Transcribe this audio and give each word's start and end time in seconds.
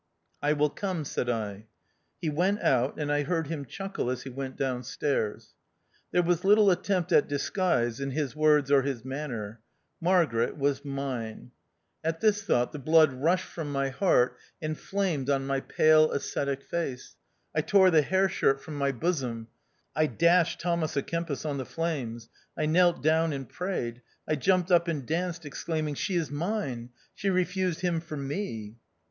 "I 0.41 0.53
will 0.53 0.71
come," 0.71 1.05
said 1.05 1.29
I. 1.29 1.67
He 2.19 2.27
went 2.27 2.59
out, 2.63 2.99
and 2.99 3.11
I 3.11 3.21
heard 3.21 3.45
him 3.45 3.65
chuckle 3.65 4.09
as 4.09 4.23
he 4.23 4.31
went 4.31 4.57
down 4.57 4.81
stairs. 4.81 5.53
There 6.09 6.23
was 6.23 6.43
little 6.43 6.71
attempt 6.71 7.11
at 7.11 7.27
disguise 7.27 7.99
in 7.99 8.09
his 8.09 8.35
words 8.35 8.71
or 8.71 8.81
his 8.81 9.05
manner. 9.05 9.61
Margaret 10.01 10.57
was 10.57 10.83
mine! 10.83 11.51
At 12.03 12.19
this 12.19 12.41
thought 12.41 12.71
the 12.71 12.79
blood 12.79 13.13
rushed 13.13 13.45
from 13.45 13.71
my 13.71 13.81
92 13.81 13.85
THE 13.85 13.91
OUTCAST. 13.91 13.99
heart 13.99 14.37
and 14.59 14.79
flamed 14.79 15.29
on 15.29 15.45
my 15.45 15.59
pale 15.59 16.11
ascetic 16.11 16.63
face. 16.63 17.15
I 17.53 17.61
tore 17.61 17.91
the 17.91 18.01
hair 18.01 18.27
shirt 18.27 18.59
from 18.59 18.77
my 18.79 18.91
bosom. 18.91 19.49
I 19.95 20.07
dashed 20.07 20.59
Thomas 20.61 20.97
a 20.97 21.03
Kempis 21.03 21.45
on 21.45 21.59
the 21.59 21.63
flames. 21.67 22.27
I 22.57 22.65
knelt 22.65 23.03
down 23.03 23.33
and 23.33 23.47
prayed. 23.47 24.01
I 24.27 24.33
jumped 24.33 24.71
up 24.71 24.87
and 24.87 25.05
danced, 25.05 25.45
exclaiming," 25.45 25.93
She 25.93 26.15
is 26.15 26.31
mine! 26.31 26.89
She 27.13 27.29
refused 27.29 27.81
him 27.81 27.99
for 27.99 28.17
me 28.17 28.77